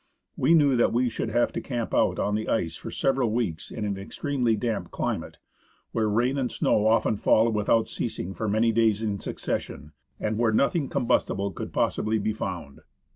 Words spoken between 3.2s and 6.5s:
weeks in an extremely damp climate, where rain